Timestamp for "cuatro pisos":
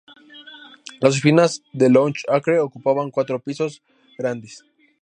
3.11-3.83